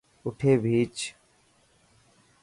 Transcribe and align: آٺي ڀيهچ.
آٺي 0.27 0.51
ڀيهچ. 0.63 0.97